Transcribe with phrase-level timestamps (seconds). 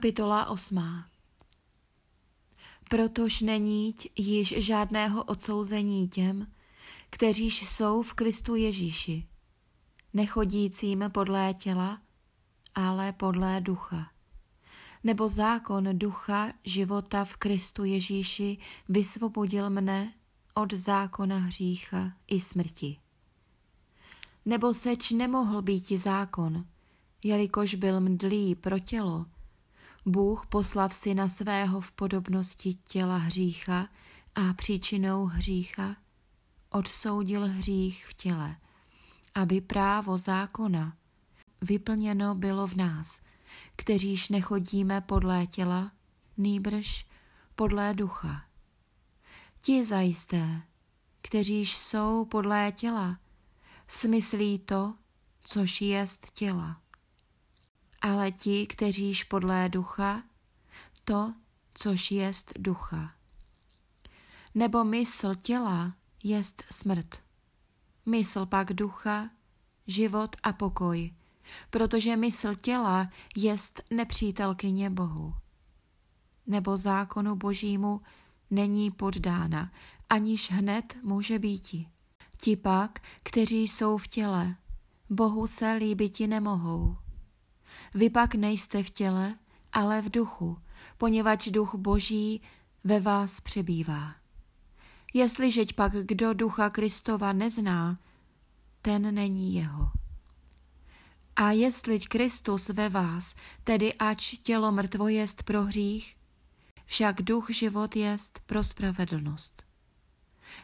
[0.00, 1.04] Kapitola 8.
[2.88, 6.46] Protož není již žádného odsouzení těm,
[7.10, 9.26] kteříž jsou v Kristu Ježíši,
[10.14, 12.00] nechodícím podlé těla,
[12.74, 14.10] ale podlé ducha.
[15.04, 18.58] Nebo zákon ducha života v Kristu Ježíši
[18.88, 20.12] vysvobodil mne
[20.54, 22.96] od zákona hřícha i smrti.
[24.44, 26.64] Nebo seč nemohl být zákon,
[27.24, 29.26] jelikož byl mdlý pro tělo,
[30.06, 33.88] Bůh poslav syna svého v podobnosti těla hřícha
[34.34, 35.96] a příčinou hřícha
[36.70, 38.56] odsoudil hřích v těle,
[39.34, 40.96] aby právo zákona
[41.60, 43.20] vyplněno bylo v nás,
[43.76, 45.92] kteříž nechodíme podle těla,
[46.36, 47.06] nýbrž
[47.54, 48.44] podle ducha.
[49.60, 50.62] Ti zajisté,
[51.22, 53.18] kteříž jsou podle těla,
[53.88, 54.94] smyslí to,
[55.40, 56.80] což jest těla
[58.02, 60.22] ale ti, kteříž podlé ducha,
[61.04, 61.34] to,
[61.74, 63.12] což jest ducha.
[64.54, 67.22] Nebo mysl těla jest smrt.
[68.06, 69.30] Mysl pak ducha,
[69.86, 71.14] život a pokoj,
[71.70, 75.34] protože mysl těla jest nepřítelkyně Bohu.
[76.46, 78.00] Nebo zákonu božímu
[78.50, 79.72] není poddána,
[80.08, 81.88] aniž hned může býti.
[82.38, 84.56] Ti pak, kteří jsou v těle,
[85.10, 86.96] Bohu se líbiti nemohou.
[87.94, 89.34] Vy pak nejste v těle,
[89.72, 90.58] ale v duchu,
[90.98, 92.42] poněvadž duch boží
[92.84, 94.14] ve vás přebývá.
[95.14, 97.98] Jestliže pak kdo ducha Kristova nezná,
[98.82, 99.90] ten není jeho.
[101.36, 106.16] A jestli Kristus ve vás, tedy ač tělo mrtvo jest pro hřích,
[106.84, 109.62] však duch život jest pro spravedlnost.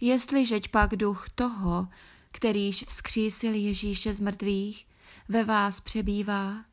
[0.00, 1.88] Jestliže pak duch toho,
[2.32, 4.86] kterýž vzkřísil Ježíše z mrtvých,
[5.28, 6.64] ve vás přebývá,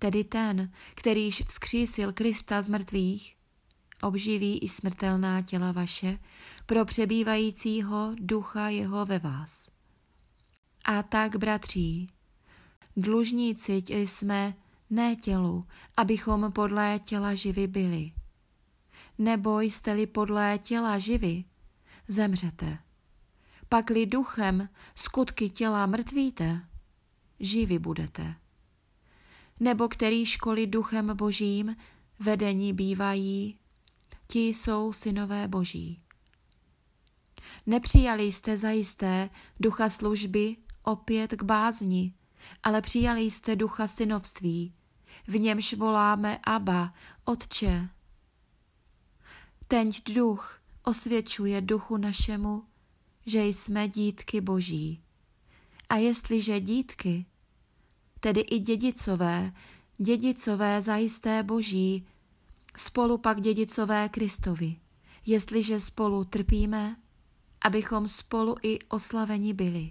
[0.00, 3.36] tedy ten, kterýž vzkřísil Krista z mrtvých,
[4.02, 6.18] obživí i smrtelná těla vaše
[6.66, 9.68] pro přebývajícího ducha jeho ve vás.
[10.84, 12.08] A tak, bratří,
[12.96, 14.54] dlužníci jsme
[14.90, 15.66] ne tělu,
[15.96, 18.12] abychom podle těla živi byli.
[19.18, 21.44] Nebo jste-li podle těla živi,
[22.08, 22.78] zemřete.
[23.68, 26.60] Pakli duchem skutky těla mrtvíte,
[27.40, 28.34] živi budete
[29.60, 31.76] nebo který školy duchem božím
[32.18, 33.58] vedení bývají,
[34.26, 36.02] ti jsou synové boží.
[37.66, 42.14] Nepřijali jste zajisté ducha služby opět k bázni,
[42.62, 44.74] ale přijali jste ducha synovství,
[45.26, 46.90] v němž voláme Aba,
[47.24, 47.88] Otče.
[49.68, 52.64] Tenť duch osvědčuje duchu našemu,
[53.26, 55.02] že jsme dítky boží.
[55.88, 57.26] A jestliže dítky,
[58.20, 59.52] tedy i dědicové,
[59.98, 62.06] dědicové zajisté boží,
[62.76, 64.76] spolu pak dědicové Kristovi,
[65.26, 66.96] jestliže spolu trpíme,
[67.64, 69.90] abychom spolu i oslaveni byli.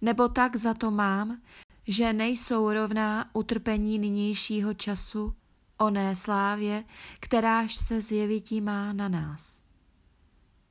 [0.00, 1.40] Nebo tak za to mám,
[1.86, 5.34] že nejsou rovná utrpení nynějšího času
[5.78, 6.84] oné slávě,
[7.20, 9.60] kteráž se zjevití má na nás.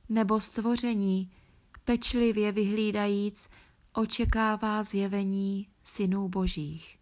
[0.08, 1.30] Nebo stvoření,
[1.84, 3.48] pečlivě vyhlídajíc,
[3.92, 6.98] očekává zjevení synů božích.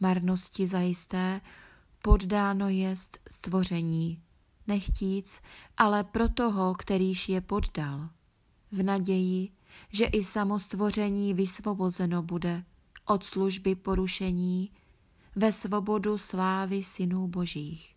[0.00, 1.40] Marnosti zajisté
[2.02, 4.22] poddáno jest stvoření,
[4.66, 5.40] nechtíc,
[5.76, 8.08] ale pro toho, kterýž je poddal,
[8.72, 9.50] v naději,
[9.92, 12.64] že i samo stvoření vysvobozeno bude
[13.04, 14.70] od služby porušení
[15.36, 17.94] ve svobodu slávy synů božích.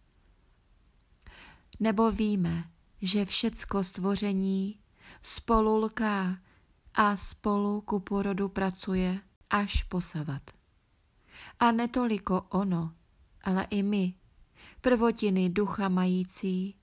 [1.80, 2.64] Nebo víme,
[3.02, 4.80] že všecko stvoření
[5.22, 6.38] spolu lká
[6.94, 9.22] a spolu ku porodu pracuje
[9.52, 10.42] až posavat.
[11.60, 12.94] A netoliko ono,
[13.44, 14.14] ale i my,
[14.82, 16.76] prvotiny ducha mající,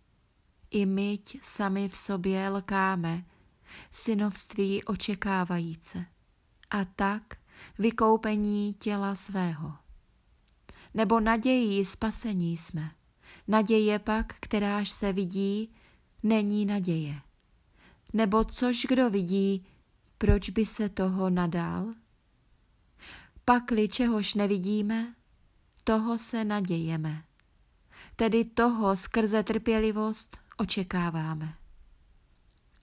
[0.71, 3.25] i myť sami v sobě lkáme,
[3.91, 6.07] synovství očekávajíce,
[6.71, 7.23] a tak
[7.79, 9.73] vykoupení těla svého.
[10.95, 12.91] Nebo nadějí spasení jsme.
[13.49, 15.75] Naděje pak, kteráž se vidí,
[16.23, 17.21] není naděje.
[18.13, 19.67] Nebo což kdo vidí,
[20.19, 21.95] proč by se toho nadál?
[23.49, 25.15] Pakli čehož nevidíme,
[25.85, 27.25] toho se nadějeme.
[28.17, 31.55] Tedy toho skrze trpělivost očekáváme.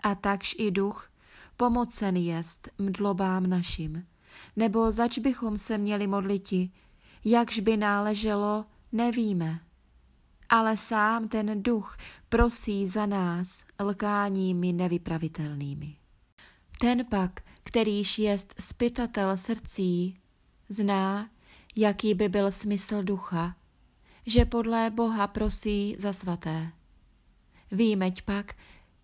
[0.03, 1.11] A takž i duch
[1.57, 4.07] pomocen jest mdlobám našim,
[4.55, 6.71] nebo zač bychom se měli modliti,
[7.25, 9.59] jakž by náleželo, nevíme.
[10.49, 11.97] Ale sám ten duch
[12.29, 15.95] prosí za nás lkáními nevypravitelnými.
[16.79, 20.15] Ten pak, kterýž jest spytatel srdcí,
[20.69, 21.29] Zná,
[21.75, 23.55] jaký by byl smysl ducha
[24.25, 26.71] že podle Boha prosí za svaté.
[27.71, 28.55] Výmeď pak,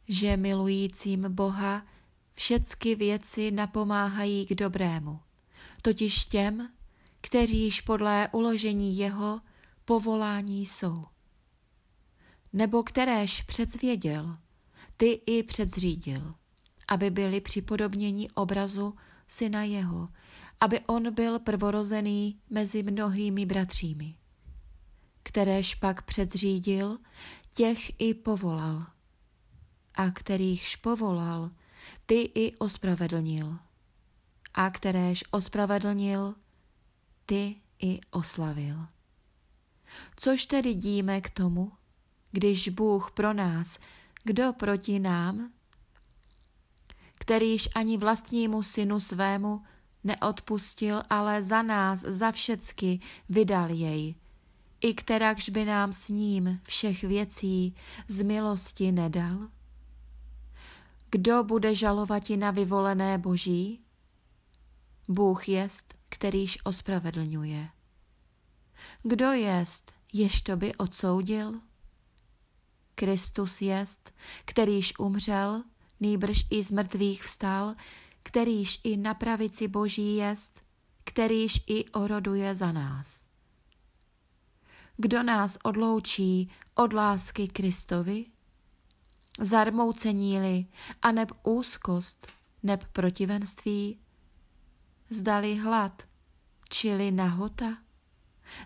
[0.07, 1.85] že milujícím Boha
[2.33, 5.19] všecky věci napomáhají k dobrému,
[5.81, 6.69] totiž těm,
[7.21, 9.41] kteříž podle uložení jeho
[9.85, 11.05] povolání jsou.
[12.53, 14.37] Nebo kteréž předzvěděl,
[14.97, 16.33] ty i předzřídil,
[16.87, 18.95] aby byli připodobněni obrazu
[19.31, 20.09] syna jeho,
[20.59, 24.15] aby on byl prvorozený mezi mnohými bratřími.
[25.23, 26.97] Kteréž pak předzřídil,
[27.53, 28.85] těch i povolal.
[29.95, 31.51] A kterýchž povolal,
[32.05, 33.57] ty i ospravedlnil.
[34.53, 36.35] A kteréž ospravedlnil,
[37.25, 38.87] ty i oslavil.
[40.15, 41.71] Což tedy díme k tomu,
[42.31, 43.79] když Bůh pro nás,
[44.23, 45.51] kdo proti nám?
[47.31, 49.63] Kterýž ani vlastnímu synu svému
[50.03, 52.99] neodpustil, ale za nás, za všecky
[53.29, 54.15] vydal jej,
[54.81, 57.75] i kterakž by nám s ním všech věcí
[58.07, 59.49] z milosti nedal?
[61.09, 63.81] Kdo bude žalovat i na vyvolené boží?
[65.07, 67.69] Bůh jest, kterýž ospravedlňuje.
[69.03, 71.59] Kdo jest, jež to by odsoudil?
[72.95, 74.13] Kristus jest,
[74.45, 75.63] kterýž umřel,
[76.01, 77.75] nýbrž i z mrtvých vstal,
[78.23, 80.61] kterýž i na pravici boží jest,
[81.03, 83.25] kterýž i oroduje za nás.
[84.97, 88.25] Kdo nás odloučí od lásky Kristovi?
[89.39, 90.65] Zarmoucení-li,
[91.01, 92.27] a neb úzkost,
[92.63, 93.99] neb protivenství,
[95.09, 96.03] zdali hlad,
[96.69, 97.77] čili nahota,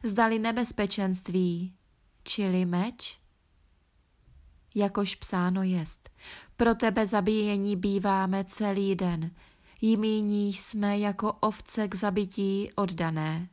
[0.04, 1.76] zdali nebezpečenství,
[2.24, 3.25] čili meč?
[4.76, 6.10] Jakož psáno jest,
[6.56, 9.32] pro tebe zabíjení býváme celý den,
[9.82, 13.50] jimíní jsme jako ovce k zabití oddané.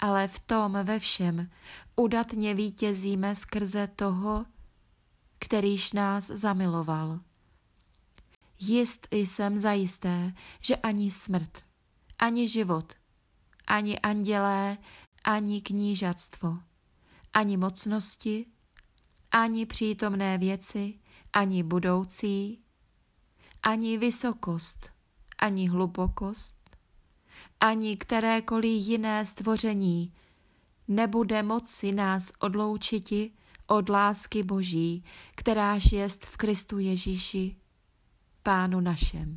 [0.00, 1.50] Ale v tom ve všem
[1.96, 4.46] udatně vítězíme skrze toho,
[5.38, 7.20] kterýž nás zamiloval.
[8.60, 11.62] Jist jsem zajisté, že ani smrt,
[12.18, 12.92] ani život,
[13.66, 14.78] ani andělé,
[15.24, 16.58] ani knížatstvo,
[17.32, 18.46] ani mocnosti,
[19.34, 20.98] ani přítomné věci,
[21.32, 22.60] ani budoucí,
[23.62, 24.90] ani vysokost,
[25.38, 26.56] ani hlubokost,
[27.60, 30.12] ani kterékoliv jiné stvoření
[30.88, 33.32] nebude moci nás odloučiti
[33.66, 35.04] od lásky Boží,
[35.34, 37.56] kteráž jest v Kristu Ježíši,
[38.42, 39.36] Pánu našem.